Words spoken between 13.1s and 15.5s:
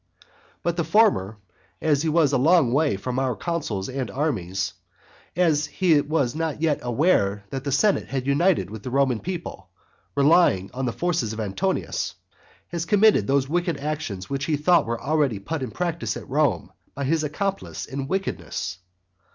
those wicked actions which he thought were already